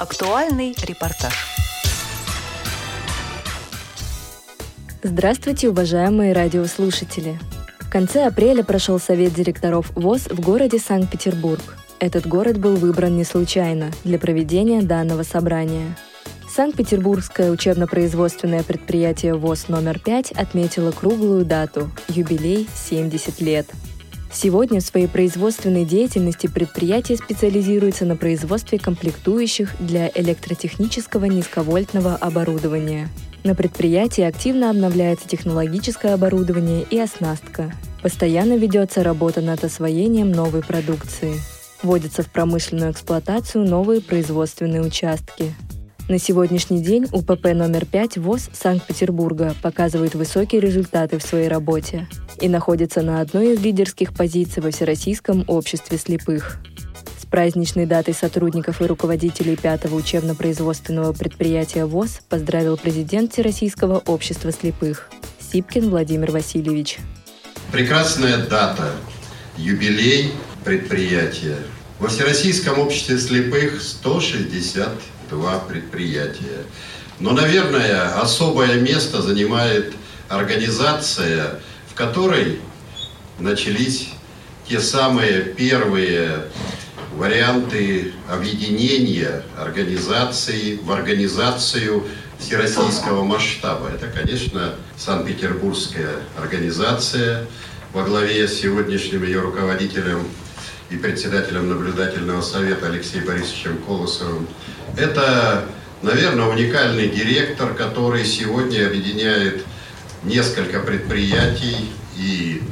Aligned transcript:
Актуальный 0.00 0.74
репортаж. 0.82 1.34
Здравствуйте, 5.02 5.68
уважаемые 5.68 6.32
радиослушатели! 6.32 7.38
В 7.80 7.90
конце 7.90 8.24
апреля 8.24 8.64
прошел 8.64 8.98
совет 8.98 9.34
директоров 9.34 9.92
ВОЗ 9.94 10.28
в 10.30 10.40
городе 10.40 10.78
Санкт-Петербург. 10.78 11.76
Этот 11.98 12.26
город 12.26 12.58
был 12.58 12.76
выбран 12.76 13.14
не 13.14 13.24
случайно 13.24 13.90
для 14.02 14.18
проведения 14.18 14.80
данного 14.80 15.22
собрания. 15.22 15.94
Санкт-Петербургское 16.48 17.50
учебно-производственное 17.50 18.62
предприятие 18.62 19.34
ВОЗ 19.34 19.68
номер 19.68 19.98
5 19.98 20.32
отметило 20.32 20.92
круглую 20.92 21.44
дату– 21.44 21.90
юбилей 22.08 22.66
70 22.74 23.42
лет– 23.42 23.66
Сегодня 24.32 24.80
в 24.80 24.84
своей 24.84 25.08
производственной 25.08 25.84
деятельности 25.84 26.46
предприятие 26.46 27.18
специализируется 27.18 28.04
на 28.04 28.16
производстве 28.16 28.78
комплектующих 28.78 29.74
для 29.80 30.10
электротехнического 30.14 31.24
низковольтного 31.24 32.14
оборудования. 32.14 33.08
На 33.42 33.54
предприятии 33.54 34.22
активно 34.22 34.70
обновляется 34.70 35.26
технологическое 35.26 36.14
оборудование 36.14 36.86
и 36.88 36.98
оснастка. 36.98 37.72
Постоянно 38.02 38.56
ведется 38.56 39.02
работа 39.02 39.40
над 39.40 39.64
освоением 39.64 40.30
новой 40.30 40.62
продукции. 40.62 41.34
Вводятся 41.82 42.22
в 42.22 42.30
промышленную 42.30 42.92
эксплуатацию 42.92 43.64
новые 43.64 44.00
производственные 44.00 44.82
участки. 44.82 45.54
На 46.10 46.18
сегодняшний 46.18 46.82
день 46.82 47.06
УПП 47.12 47.54
номер 47.54 47.86
5 47.86 48.16
ВОЗ 48.16 48.50
Санкт-Петербурга 48.52 49.54
показывает 49.62 50.16
высокие 50.16 50.60
результаты 50.60 51.18
в 51.18 51.22
своей 51.22 51.46
работе 51.46 52.08
и 52.40 52.48
находится 52.48 53.02
на 53.02 53.20
одной 53.20 53.52
из 53.52 53.60
лидерских 53.60 54.12
позиций 54.12 54.60
во 54.60 54.72
Всероссийском 54.72 55.44
обществе 55.46 55.98
слепых. 55.98 56.58
С 57.16 57.26
праздничной 57.26 57.86
датой 57.86 58.14
сотрудников 58.14 58.82
и 58.82 58.86
руководителей 58.86 59.54
пятого 59.54 59.94
учебно-производственного 59.94 61.12
предприятия 61.12 61.84
ВОЗ 61.84 62.22
поздравил 62.28 62.76
президент 62.76 63.32
Всероссийского 63.32 64.02
общества 64.04 64.50
слепых 64.50 65.10
Сипкин 65.52 65.90
Владимир 65.90 66.32
Васильевич. 66.32 66.98
Прекрасная 67.70 68.38
дата, 68.48 68.90
юбилей 69.56 70.32
предприятия. 70.64 71.58
Во 72.00 72.08
Всероссийском 72.08 72.80
обществе 72.80 73.16
слепых 73.16 73.80
160 73.80 74.88
два 75.30 75.58
предприятия. 75.60 76.64
Но, 77.18 77.32
наверное, 77.32 78.20
особое 78.20 78.80
место 78.80 79.22
занимает 79.22 79.94
организация, 80.28 81.60
в 81.88 81.94
которой 81.94 82.60
начались 83.38 84.10
те 84.68 84.80
самые 84.80 85.42
первые 85.42 86.44
варианты 87.14 88.12
объединения 88.28 89.42
организации 89.58 90.78
в 90.82 90.90
организацию 90.92 92.06
всероссийского 92.38 93.24
масштаба. 93.24 93.90
Это, 93.90 94.06
конечно, 94.06 94.74
Санкт-Петербургская 94.96 96.16
организация 96.38 97.46
во 97.92 98.04
главе 98.04 98.46
с 98.46 98.60
сегодняшним 98.60 99.24
ее 99.24 99.40
руководителем 99.40 100.26
и 100.90 100.96
председателем 100.96 101.68
наблюдательного 101.68 102.42
совета 102.42 102.86
Алексеем 102.86 103.24
Борисовичем 103.24 103.78
Колосовым. 103.78 104.46
Это, 104.96 105.66
наверное, 106.02 106.46
уникальный 106.46 107.08
директор, 107.08 107.74
который 107.74 108.24
сегодня 108.24 108.86
объединяет 108.86 109.64
несколько 110.24 110.80
предприятий 110.80 111.92
и 112.16 112.62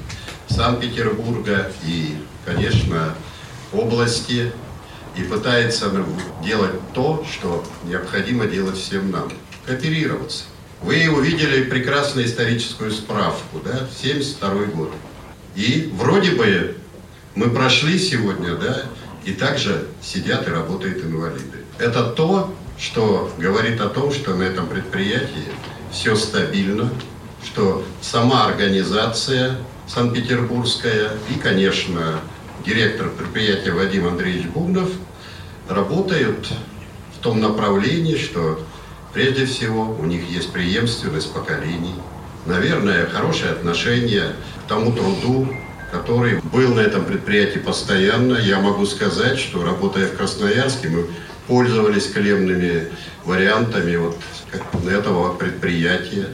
Санкт-Петербурга, 0.48 1.70
и, 1.86 2.16
конечно, 2.44 3.14
области, 3.72 4.52
и 5.16 5.22
пытается 5.22 5.90
делать 6.44 6.74
то, 6.94 7.24
что 7.30 7.64
необходимо 7.84 8.46
делать 8.46 8.76
всем 8.76 9.10
нам– 9.10 9.30
кооперироваться. 9.66 10.44
Вы 10.82 11.08
увидели 11.08 11.64
прекрасную 11.64 12.26
историческую 12.26 12.90
справку, 12.92 13.60
да, 13.64 13.88
72 14.00 14.64
год. 14.66 14.92
И 15.56 15.92
вроде 15.96 16.32
бы 16.32 16.76
мы 17.34 17.50
прошли 17.50 17.98
сегодня, 17.98 18.54
да, 18.54 18.82
и 19.24 19.32
также 19.32 19.86
сидят 20.02 20.48
и 20.48 20.50
работают 20.50 21.04
инвалиды. 21.04 21.64
Это 21.78 22.04
то, 22.04 22.54
что 22.78 23.30
говорит 23.38 23.80
о 23.80 23.88
том, 23.88 24.12
что 24.12 24.34
на 24.34 24.44
этом 24.44 24.66
предприятии 24.66 25.44
все 25.92 26.16
стабильно, 26.16 26.90
что 27.44 27.84
сама 28.00 28.46
организация 28.46 29.56
Санкт-Петербургская 29.86 31.12
и, 31.30 31.38
конечно, 31.38 32.20
директор 32.64 33.08
предприятия 33.08 33.72
Вадим 33.72 34.06
Андреевич 34.06 34.46
Бубнов 34.46 34.90
работают 35.68 36.48
в 37.16 37.22
том 37.22 37.40
направлении, 37.40 38.16
что 38.16 38.60
прежде 39.12 39.46
всего 39.46 39.96
у 39.98 40.04
них 40.04 40.28
есть 40.28 40.52
преемственность 40.52 41.32
поколений, 41.32 41.94
наверное, 42.46 43.06
хорошее 43.06 43.52
отношение 43.52 44.34
к 44.64 44.68
тому 44.68 44.92
труду, 44.92 45.48
который 45.90 46.40
был 46.40 46.74
на 46.74 46.80
этом 46.80 47.04
предприятии 47.04 47.58
постоянно. 47.58 48.34
Я 48.36 48.60
могу 48.60 48.86
сказать, 48.86 49.38
что 49.38 49.64
работая 49.64 50.06
в 50.06 50.16
Красноярске, 50.16 50.88
мы 50.88 51.06
пользовались 51.46 52.10
клемными 52.10 52.88
вариантами 53.24 53.96
вот 53.96 54.16
этого 54.86 55.34
предприятия. 55.34 56.28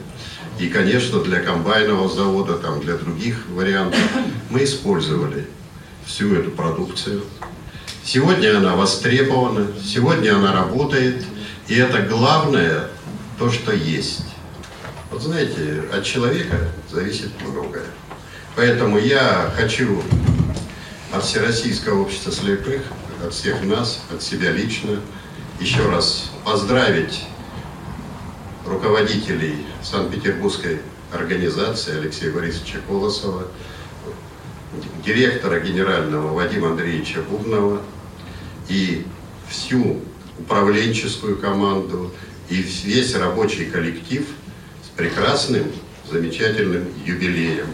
И, 0.58 0.68
конечно, 0.68 1.20
для 1.20 1.40
комбайнового 1.40 2.08
завода, 2.08 2.54
там, 2.54 2.80
для 2.80 2.94
других 2.96 3.46
вариантов 3.48 4.00
мы 4.50 4.64
использовали 4.64 5.46
всю 6.06 6.34
эту 6.34 6.50
продукцию. 6.50 7.22
Сегодня 8.04 8.58
она 8.58 8.76
востребована, 8.76 9.68
сегодня 9.82 10.36
она 10.36 10.52
работает, 10.52 11.24
и 11.68 11.74
это 11.74 12.02
главное, 12.02 12.88
то, 13.38 13.50
что 13.50 13.72
есть. 13.72 14.26
Вот 15.10 15.22
знаете, 15.22 15.82
от 15.92 16.04
человека 16.04 16.68
зависит 16.90 17.30
многое. 17.40 17.84
Поэтому 18.56 18.98
я 18.98 19.52
хочу 19.56 20.00
от 21.12 21.24
Всероссийского 21.24 22.02
общества 22.02 22.30
слепых, 22.30 22.82
от 23.24 23.34
всех 23.34 23.64
нас, 23.64 24.00
от 24.12 24.22
себя 24.22 24.52
лично, 24.52 25.00
еще 25.60 25.88
раз 25.88 26.30
поздравить 26.44 27.24
руководителей 28.64 29.66
Санкт-Петербургской 29.82 30.80
организации 31.12 31.98
Алексея 31.98 32.32
Борисовича 32.32 32.78
Колосова, 32.86 33.48
директора 35.04 35.58
генерального 35.58 36.32
Вадима 36.32 36.70
Андреевича 36.70 37.22
Бубнова 37.22 37.82
и 38.68 39.04
всю 39.48 40.00
управленческую 40.38 41.38
команду 41.38 42.12
и 42.48 42.56
весь 42.56 43.14
рабочий 43.16 43.66
коллектив 43.66 44.26
с 44.84 44.96
прекрасным, 44.96 45.72
замечательным 46.10 46.86
юбилеем. 47.04 47.66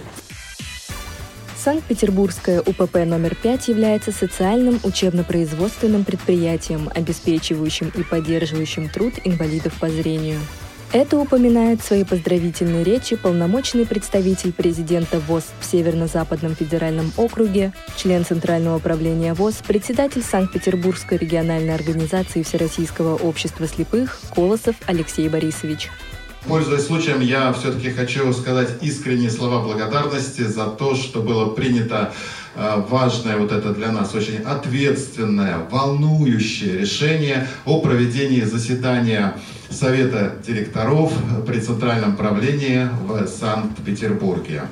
Санкт-Петербургское 1.62 2.62
УПП 2.62 3.04
номер 3.04 3.34
5 3.34 3.68
является 3.68 4.12
социальным 4.12 4.80
учебно-производственным 4.82 6.04
предприятием, 6.04 6.88
обеспечивающим 6.94 7.92
и 7.94 8.02
поддерживающим 8.02 8.88
труд 8.88 9.12
инвалидов 9.24 9.74
по 9.78 9.90
зрению. 9.90 10.40
Это 10.92 11.18
упоминает 11.18 11.82
в 11.82 11.84
своей 11.84 12.04
поздравительной 12.04 12.82
речи 12.82 13.14
полномочный 13.14 13.84
представитель 13.84 14.54
президента 14.54 15.20
ВОЗ 15.20 15.44
в 15.60 15.66
Северно-Западном 15.66 16.56
федеральном 16.56 17.12
округе, 17.18 17.74
член 17.94 18.24
Центрального 18.24 18.78
управления 18.78 19.34
ВОЗ, 19.34 19.56
председатель 19.66 20.22
Санкт-Петербургской 20.22 21.18
региональной 21.18 21.74
организации 21.74 22.42
Всероссийского 22.42 23.16
общества 23.16 23.68
слепых 23.68 24.18
Колосов 24.34 24.76
Алексей 24.86 25.28
Борисович. 25.28 25.90
Пользуясь 26.48 26.86
случаем, 26.86 27.20
я 27.20 27.52
все-таки 27.52 27.90
хочу 27.90 28.32
сказать 28.32 28.82
искренние 28.82 29.30
слова 29.30 29.62
благодарности 29.62 30.40
за 30.40 30.66
то, 30.66 30.94
что 30.94 31.20
было 31.20 31.50
принято 31.50 32.14
важное 32.54 33.36
вот 33.36 33.52
это 33.52 33.72
для 33.72 33.92
нас 33.92 34.14
очень 34.14 34.38
ответственное, 34.38 35.58
волнующее 35.70 36.78
решение 36.78 37.48
о 37.64 37.80
проведении 37.80 38.42
заседания 38.42 39.36
Совета 39.70 40.34
директоров 40.44 41.12
при 41.46 41.60
Центральном 41.60 42.16
правлении 42.16 42.88
в 43.06 43.26
Санкт-Петербурге. 43.28 44.62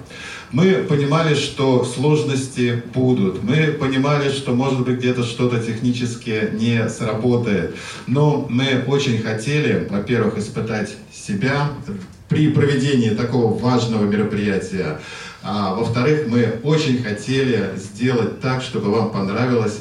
Мы 0.51 0.73
понимали, 0.89 1.35
что 1.35 1.85
сложности 1.85 2.83
будут. 2.95 3.43
Мы 3.43 3.67
понимали, 3.73 4.31
что 4.31 4.55
может 4.55 4.81
быть 4.81 4.97
где-то 4.97 5.23
что-то 5.23 5.63
технически 5.63 6.51
не 6.55 6.89
сработает. 6.89 7.77
Но 8.07 8.47
мы 8.49 8.83
очень 8.87 9.19
хотели, 9.19 9.87
во-первых, 9.91 10.39
испытать 10.39 10.97
себя 11.13 11.71
при 12.29 12.51
проведении 12.51 13.11
такого 13.11 13.57
важного 13.59 14.05
мероприятия. 14.05 15.01
А, 15.43 15.75
во-вторых, 15.75 16.27
мы 16.27 16.61
очень 16.63 17.03
хотели 17.03 17.71
сделать 17.77 18.41
так, 18.41 18.63
чтобы 18.63 18.91
вам 18.91 19.11
понравилось 19.11 19.81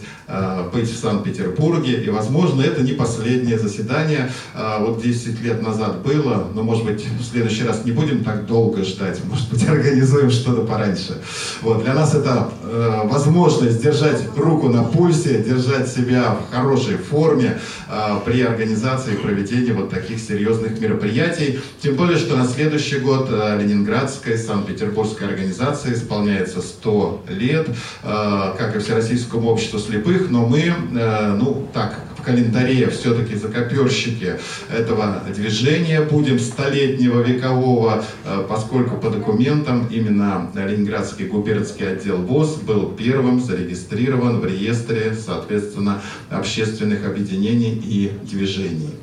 быть 0.74 0.90
в 0.90 1.00
Санкт-Петербурге. 1.00 2.04
И, 2.04 2.10
возможно, 2.10 2.62
это 2.62 2.82
не 2.82 2.94
последнее 2.94 3.58
заседание. 3.58 4.32
Э, 4.54 4.78
вот 4.80 5.02
10 5.02 5.42
лет 5.42 5.62
назад 5.62 6.02
было, 6.02 6.48
но, 6.54 6.64
может 6.64 6.86
быть, 6.86 7.06
в 7.06 7.24
следующий 7.24 7.64
раз 7.64 7.86
не 7.86 7.92
будем 7.92 8.24
так 8.24 8.46
долго 8.46 8.84
ждать. 8.84 9.20
Может 9.24 9.50
быть, 9.50 9.68
организуем 9.68 10.30
что-то 10.32 10.62
пораньше. 10.62 11.22
Вот. 11.62 11.84
Для 11.84 11.94
нас 11.94 12.14
это 12.14 12.50
э, 12.64 13.02
возможность 13.06 13.82
держать 13.82 14.22
руку 14.36 14.70
на 14.70 14.84
пульсе, 14.84 15.44
держать 15.44 15.88
себя 15.88 16.36
в 16.36 16.54
хорошей 16.54 16.98
форме 16.98 17.60
э, 17.90 18.20
при 18.26 18.42
организации 18.42 19.14
и 19.14 19.18
проведении 19.18 19.72
вот 19.72 19.90
таких 19.90 20.20
серьезных 20.20 20.80
мероприятий. 20.80 21.60
Тем 21.82 21.96
более, 21.96 22.18
что 22.18 22.36
на 22.36 22.46
следующий 22.48 23.00
год 23.00 23.28
э, 23.30 23.60
Ленинградской, 23.62 24.38
Санкт-Петербургской 24.38 25.28
организации 25.28 25.94
исполняется 25.94 26.62
100 26.62 27.24
лет, 27.30 27.68
э, 28.04 28.54
как 28.58 28.76
и 28.76 28.80
Всероссийскому 28.80 29.50
обществу 29.50 29.80
слепых, 29.80 30.17
но 30.30 30.46
мы, 30.46 30.62
э, 30.62 31.36
ну 31.38 31.68
так, 31.74 32.04
в 32.18 32.22
календаре 32.22 32.90
все-таки 32.90 33.36
закоперщики 33.36 34.38
этого 34.72 35.24
движения 35.34 36.02
будем 36.02 36.40
столетнего 36.40 37.22
векового, 37.22 38.04
э, 38.26 38.46
поскольку 38.50 38.98
по 38.98 39.10
документам 39.10 39.88
именно 39.90 40.52
Ленинградский 40.56 41.28
губернский 41.28 41.86
отдел 41.86 42.18
ВОЗ 42.18 42.56
был 42.56 42.92
первым 42.92 43.42
зарегистрирован 43.42 44.40
в 44.40 44.46
реестре, 44.46 45.14
соответственно, 45.14 46.02
общественных 46.30 47.06
объединений 47.06 47.72
и 47.72 48.12
движений. 48.24 48.96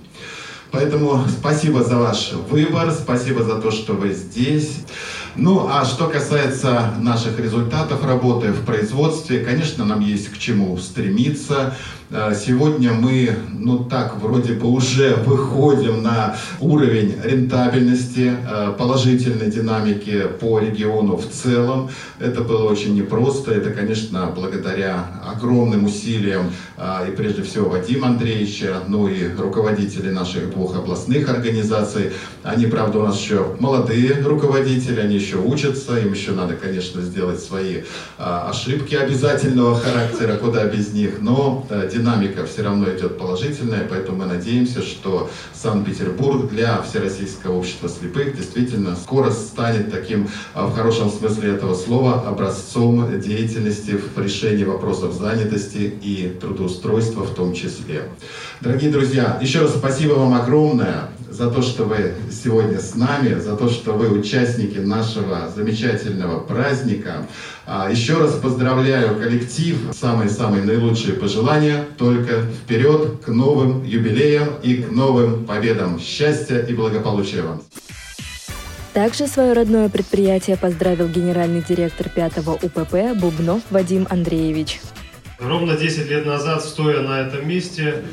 Поэтому 0.75 1.25
спасибо 1.29 1.85
за 1.85 1.97
ваш 1.97 2.33
выбор, 2.51 2.91
спасибо 2.91 3.45
за 3.45 3.61
то, 3.61 3.71
что 3.71 3.93
вы 3.93 4.13
здесь. 4.13 4.81
Ну, 5.37 5.67
а 5.69 5.85
что 5.85 6.07
касается 6.07 6.95
наших 7.01 7.41
результатов 7.41 8.05
работы 8.07 8.53
в 8.53 8.65
производстве, 8.65 9.41
конечно, 9.41 9.85
нам 9.85 9.99
есть 9.99 10.29
к 10.29 10.39
чему 10.39 10.77
стремиться. 10.79 11.75
Э, 12.11 12.33
сегодня 12.33 12.93
мы, 12.93 13.35
ну 13.51 13.79
так, 13.85 14.21
вроде 14.21 14.53
бы 14.53 14.69
уже 14.69 15.17
выходим 15.17 16.05
на 16.05 16.37
уровень 16.61 17.17
рентабельности, 17.25 18.33
э, 18.49 18.75
положительной 18.79 19.51
динамики 19.51 20.29
по 20.39 20.61
региону 20.61 21.17
в 21.17 21.29
целом. 21.29 21.91
Это 22.21 22.43
было 22.43 22.71
очень 22.71 22.95
непросто. 22.95 23.51
Это, 23.51 23.71
конечно, 23.71 24.33
благодаря 24.33 25.07
огромным 25.27 25.87
усилиям 25.87 26.53
э, 26.77 27.09
и 27.09 27.17
прежде 27.17 27.43
всего 27.43 27.71
Вадима 27.71 28.09
Андреевича, 28.09 28.83
ну 28.87 29.09
и 29.09 29.35
руководителей 29.37 30.13
наших 30.13 30.51
двух 30.51 30.77
областных 30.77 31.29
организаций. 31.29 32.13
Они, 32.45 32.67
правда, 32.67 32.99
у 33.01 33.03
нас 33.07 33.19
еще 33.19 33.57
молодые 33.59 34.21
руководители, 34.23 35.01
они 35.01 35.17
еще 35.17 35.24
учатся, 35.33 35.99
им 35.99 36.13
еще 36.13 36.33
надо, 36.33 36.55
конечно, 36.55 37.01
сделать 37.03 37.41
свои 37.41 37.83
ошибки 38.19 38.95
обязательного 38.95 39.79
характера, 39.79 40.37
куда 40.37 40.65
без 40.67 40.93
них. 40.93 41.21
Но 41.21 41.67
динамика 41.93 42.47
все 42.47 42.63
равно 42.63 42.87
идет 42.91 43.19
положительная, 43.19 43.87
поэтому 43.89 44.19
мы 44.19 44.27
надеемся, 44.27 44.83
что 44.83 45.31
Санкт-Петербург 45.55 46.49
для 46.51 46.83
Всероссийского 46.83 47.59
общества 47.59 47.89
слепых 47.89 48.37
действительно 48.37 48.97
скоро 48.97 49.31
станет 49.31 49.91
таким, 49.91 50.29
а, 50.55 50.67
в 50.67 50.75
хорошем 50.75 51.11
смысле 51.11 51.53
этого 51.53 51.75
слова, 51.75 52.23
образцом 52.27 53.21
деятельности 53.21 53.93
в 53.93 54.19
решении 54.21 54.65
вопросов 54.65 55.15
занятости 55.15 55.93
и 56.03 56.37
трудоустройства 56.41 57.23
в 57.23 57.35
том 57.35 57.55
числе. 57.55 58.09
Дорогие 58.61 58.91
друзья, 58.91 59.39
еще 59.41 59.61
раз 59.61 59.75
спасибо 59.75 60.15
вам 60.15 60.35
огромное 60.35 61.09
за 61.35 61.51
то, 61.51 61.63
что 61.63 61.85
вы 61.85 62.15
сегодня 62.31 62.79
с 62.79 62.95
нами, 62.95 63.41
за 63.41 63.57
то, 63.57 63.69
что 63.69 63.93
вы 63.93 64.09
участники 64.09 64.79
нашего 64.79 65.51
замечательного 65.55 66.41
праздника. 66.41 67.27
А, 67.67 67.91
еще 67.91 68.19
раз 68.19 68.35
поздравляю 68.35 69.19
коллектив, 69.19 69.77
самые-самые 69.93 70.63
наилучшие 70.63 71.15
пожелания, 71.15 71.85
только 71.99 72.43
вперед 72.43 73.19
к 73.25 73.29
новым 73.29 73.85
юбилеям 73.85 74.49
и 74.63 74.77
к 74.77 74.93
новым 74.93 75.45
победам. 75.45 75.99
Счастья 75.99 76.61
и 76.61 76.73
благополучия 76.73 77.43
вам! 77.43 77.63
Также 78.93 79.27
свое 79.27 79.55
родное 79.55 79.89
предприятие 79.89 80.57
поздравил 80.57 81.09
генеральный 81.09 81.65
директор 81.69 82.09
5 82.09 82.39
УПП 82.63 83.19
Бубнов 83.21 83.63
Вадим 83.71 84.07
Андреевич. 84.09 84.81
Ровно 85.39 85.77
10 85.77 86.09
лет 86.11 86.27
назад, 86.27 86.63
стоя 86.63 87.01
на 87.01 87.21
этом 87.23 87.49
месте, 87.49 88.05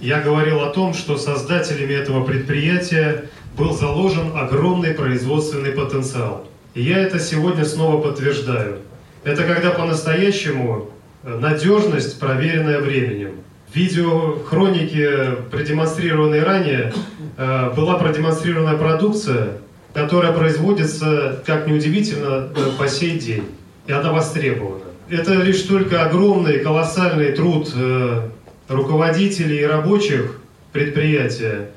я 0.00 0.20
говорил 0.20 0.60
о 0.60 0.70
том, 0.70 0.94
что 0.94 1.18
создателями 1.18 1.92
этого 1.92 2.24
предприятия 2.24 3.26
был 3.56 3.74
заложен 3.74 4.34
огромный 4.34 4.94
производственный 4.94 5.72
потенциал. 5.72 6.48
И 6.72 6.82
я 6.82 6.98
это 6.98 7.18
сегодня 7.18 7.66
снова 7.66 8.00
подтверждаю. 8.00 8.78
Это 9.24 9.44
когда 9.44 9.70
по-настоящему 9.70 10.90
надежность, 11.22 12.18
проверенная 12.18 12.80
временем. 12.80 13.32
В 13.70 13.76
видеохронике, 13.76 15.36
продемонстрированной 15.50 16.42
ранее, 16.42 16.94
э, 17.36 17.72
была 17.76 17.98
продемонстрирована 17.98 18.78
продукция, 18.78 19.58
которая 19.92 20.32
производится, 20.32 21.42
как 21.44 21.66
неудивительно, 21.66 22.48
э, 22.56 22.70
по 22.78 22.88
сей 22.88 23.18
день. 23.18 23.44
И 23.86 23.92
она 23.92 24.12
востребована 24.12 24.89
это 25.10 25.34
лишь 25.34 25.62
только 25.62 26.04
огромный, 26.04 26.60
колоссальный 26.60 27.32
труд 27.32 27.70
э, 27.74 28.28
руководителей 28.68 29.60
и 29.60 29.64
рабочих 29.64 30.38
предприятия, 30.72 31.70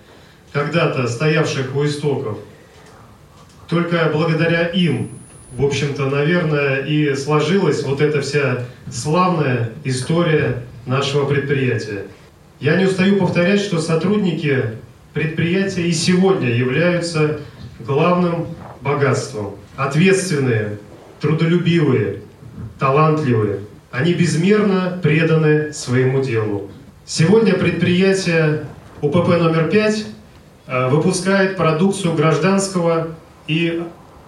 когда-то 0.51 1.07
стоявших 1.07 1.75
у 1.75 1.85
истоков. 1.85 2.37
Только 3.67 4.11
благодаря 4.13 4.67
им, 4.67 5.09
в 5.57 5.65
общем-то, 5.65 6.05
наверное, 6.05 6.85
и 6.85 7.15
сложилась 7.15 7.83
вот 7.83 8.01
эта 8.01 8.21
вся 8.21 8.65
славная 8.91 9.71
история 9.83 10.63
нашего 10.85 11.25
предприятия. 11.25 12.05
Я 12.59 12.75
не 12.75 12.85
устаю 12.85 13.17
повторять, 13.17 13.61
что 13.61 13.79
сотрудники 13.79 14.63
предприятия 15.13 15.87
и 15.87 15.91
сегодня 15.91 16.49
являются 16.49 17.39
главным 17.79 18.47
богатством. 18.81 19.55
Ответственные, 19.75 20.77
трудолюбивые, 21.19 22.22
талантливые. 22.83 23.61
Они 23.91 24.13
безмерно 24.13 24.99
преданы 25.01 25.71
своему 25.71 26.21
делу. 26.21 26.69
Сегодня 27.05 27.53
предприятие 27.53 28.65
УПП 28.99 29.29
номер 29.39 29.69
5 29.69 30.05
э, 30.67 30.89
выпускает 30.89 31.55
продукцию 31.55 32.13
гражданского 32.13 33.15
и 33.47 33.83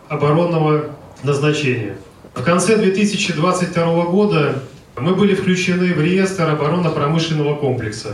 оборонного 0.08 0.86
назначения. 1.24 1.98
В 2.34 2.44
конце 2.44 2.78
2022 2.78 4.06
года 4.06 4.64
мы 4.96 5.16
были 5.16 5.36
включены 5.36 5.94
в 5.94 6.00
реестр 6.00 6.50
оборонно-промышленного 6.50 7.58
комплекса, 7.58 8.14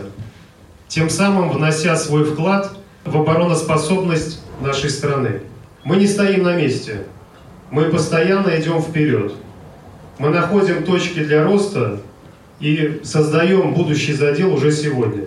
тем 0.88 1.12
самым 1.12 1.52
внося 1.52 1.96
свой 1.98 2.24
вклад 2.24 2.72
в 3.06 3.16
обороноспособность 3.16 4.42
нашей 4.60 4.90
страны. 4.90 5.42
Мы 5.84 5.98
не 5.98 6.08
стоим 6.08 6.42
на 6.42 6.56
месте, 6.56 7.04
мы 7.70 7.84
постоянно 7.92 8.60
идем 8.60 8.82
вперед– 8.82 9.34
мы 10.22 10.30
находим 10.30 10.84
точки 10.84 11.24
для 11.24 11.44
роста 11.44 12.00
и 12.60 13.02
создаем 13.04 13.74
будущий 13.74 14.14
задел 14.14 14.54
уже 14.54 14.72
сегодня. 14.72 15.24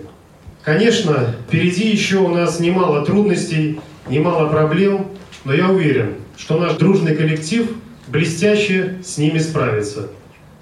Конечно, 0.62 1.34
впереди 1.48 1.88
еще 1.88 2.18
у 2.18 2.28
нас 2.28 2.60
немало 2.60 3.04
трудностей, 3.04 3.80
немало 4.08 4.48
проблем, 4.48 5.08
но 5.44 5.52
я 5.52 5.68
уверен, 5.68 6.14
что 6.36 6.60
наш 6.60 6.74
дружный 6.74 7.16
коллектив 7.16 7.68
блестяще 8.06 8.98
с 9.04 9.18
ними 9.18 9.38
справится. 9.38 10.10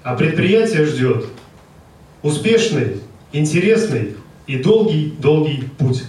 А 0.01 0.15
предприятие 0.15 0.85
ждет 0.85 1.27
успешный, 2.23 2.97
интересный 3.33 4.15
и 4.47 4.57
долгий-долгий 4.57 5.65
путь 5.77 6.05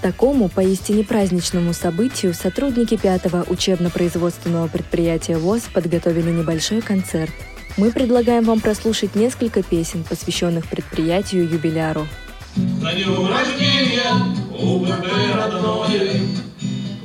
такому 0.00 0.48
поистине 0.48 1.04
праздничному 1.04 1.72
событию 1.72 2.34
сотрудники 2.34 2.96
пятого 2.96 3.44
учебно-производственного 3.48 4.68
предприятия 4.68 5.36
ВОЗ 5.36 5.62
подготовили 5.72 6.30
небольшой 6.30 6.80
концерт. 6.80 7.32
Мы 7.76 7.92
предлагаем 7.92 8.44
вам 8.44 8.60
прослушать 8.60 9.14
несколько 9.14 9.62
песен, 9.62 10.04
посвященных 10.04 10.66
предприятию 10.66 11.48
юбиляру. 11.48 12.06
На 12.56 12.92
днем 12.92 13.28
рождения 13.28 14.12
УПП 14.58 15.06
родное 15.34 16.20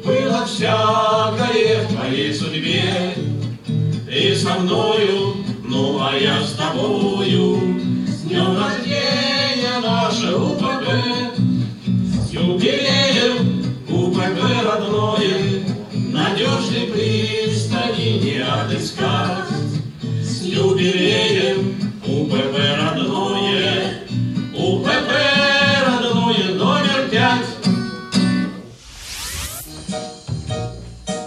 Было 0.04 0.46
всякое 0.46 1.86
в 1.86 1.94
твоей 1.94 2.34
судьбе 2.34 3.14
И 4.12 4.34
со 4.34 4.56
мною, 4.56 5.36
ну 5.64 6.00
а 6.02 6.16
я 6.18 6.42
с 6.42 6.54
тобою 6.54 7.65
отыскать. 19.06 19.46
С 20.24 20.42
юбилеем 20.42 21.76
УПП 22.06 22.58
родное, 22.78 24.04
УПП 24.56 25.12
родное 25.86 26.54
номер 26.56 27.10
пять. 27.10 27.46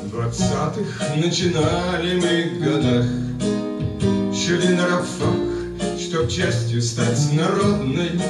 В 0.02 0.10
двадцатых 0.10 1.02
начинали 1.16 2.20
мы 2.20 2.64
годах, 2.64 3.06
Шли 4.34 4.74
на 4.74 5.02
что 5.02 5.98
чтоб 5.98 6.30
частью 6.30 6.80
стать 6.82 7.32
народной, 7.32 8.20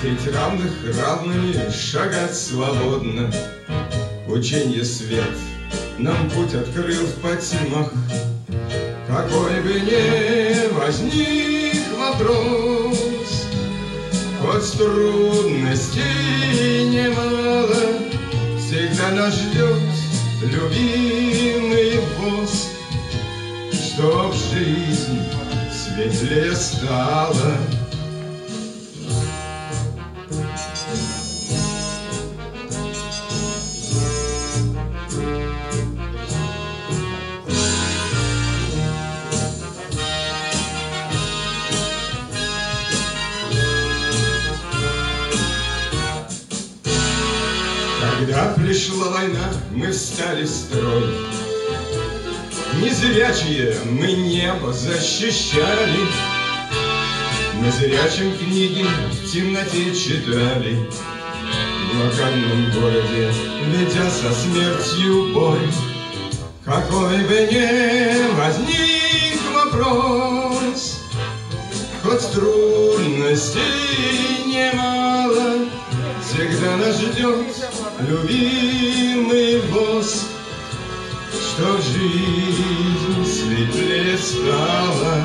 Средь 0.00 0.34
равных 0.34 0.72
равными 0.96 1.70
шагать 1.70 2.34
свободно. 2.34 3.30
Ученье 4.26 4.84
свет 4.84 5.28
нам 6.02 6.30
путь 6.30 6.54
открыл 6.54 7.06
в 7.06 7.14
потемах, 7.20 7.92
Какой 9.06 9.60
бы 9.60 9.80
ни 9.80 10.72
возник 10.74 11.82
вопрос, 11.98 13.46
Хоть 14.40 14.72
трудностей 14.78 16.00
немало, 16.88 17.74
Всегда 18.58 19.10
нас 19.10 19.34
ждет 19.34 19.78
любимый 20.42 22.00
воз, 22.18 22.68
Чтоб 23.72 24.34
жизнь 24.34 25.20
светлее 25.70 26.54
стала. 26.56 27.56
Мы 50.20 50.26
встали 50.26 50.44
в 50.44 50.48
строй. 50.48 51.14
Незрячие 52.80 53.76
мы 53.84 54.12
небо 54.12 54.72
защищали. 54.72 55.98
Мы 57.54 57.70
зрячим 57.72 58.36
книги 58.36 58.84
в 58.84 59.32
темноте 59.32 59.94
читали. 59.94 60.88
В 61.92 62.04
локальном 62.04 62.70
городе, 62.72 63.32
ведя 63.66 64.10
со 64.10 64.32
смертью 64.32 65.32
бой. 65.34 65.60
Какой 66.64 67.18
бы 67.24 67.48
ни 67.50 68.32
возник 68.36 69.40
вопрос, 69.52 71.00
Хоть 72.02 72.32
трудностей 72.32 73.60
немало, 74.46 75.66
Всегда 76.22 76.76
нас 76.76 76.96
ждет 77.00 77.46
любимый 77.98 78.99
босс, 80.00 80.26
Чтоб 81.32 81.80
жизнь 81.82 83.24
светлее 83.24 84.16
стала. 84.18 85.22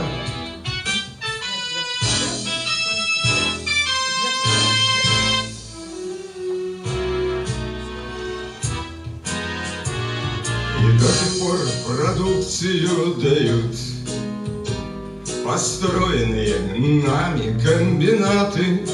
И 10.82 10.98
до 10.98 11.08
сих 11.08 11.42
пор 11.42 11.58
продукцию 11.88 13.16
дают 13.16 13.76
Построенные 15.44 16.60
нами 17.04 17.60
комбинаты 17.64 18.86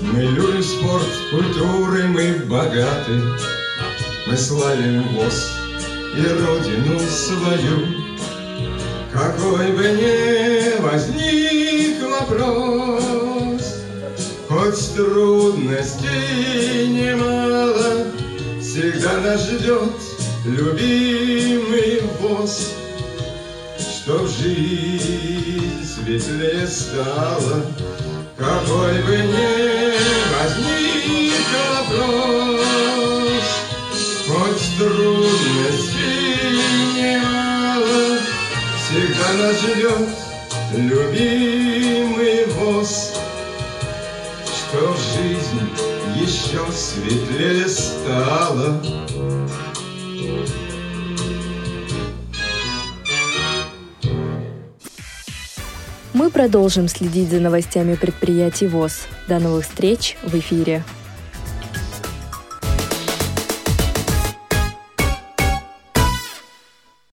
Мы 0.00 0.22
любим 0.22 0.62
спорт, 0.62 1.06
культуры 1.30 2.06
мы 2.08 2.46
богаты 2.46 3.57
Мы 4.28 4.36
славим 4.36 5.08
ВОЗ 5.14 5.52
и 6.14 6.20
родину 6.20 7.00
свою. 7.08 7.78
Какой 9.10 9.72
бы 9.72 9.84
ни 9.92 10.78
возник 10.82 12.02
вопрос 12.02 13.62
Хоть 14.46 14.94
трудностей 14.94 16.88
немало 16.88 18.06
Всегда 18.60 19.16
нас 19.22 19.48
ждет 19.48 19.96
любимый 20.44 22.02
ВОЗ. 22.20 22.74
Чтоб 23.78 24.28
жизнь 24.28 25.86
светлее 25.86 26.66
стала 26.66 27.64
Какой 28.36 29.02
бы 29.04 29.16
ни 29.16 29.96
возник 30.36 31.46
вопрос 31.90 32.67
Хоть 34.78 34.86
трудностей 34.86 36.36
немало 36.94 38.18
Всегда 38.76 39.32
нас 39.34 39.60
ждет 39.60 40.08
любимый 40.74 42.46
ВОЗ 42.54 43.14
Чтоб 44.46 44.96
жизнь 44.96 45.60
еще 46.16 46.60
светлее 46.72 47.68
стала 47.68 48.80
Мы 56.12 56.30
продолжим 56.30 56.88
следить 56.88 57.30
за 57.30 57.40
новостями 57.40 57.94
предприятий 57.94 58.66
ВОЗ. 58.66 59.06
До 59.28 59.38
новых 59.38 59.64
встреч 59.64 60.16
в 60.22 60.34
эфире. 60.34 60.82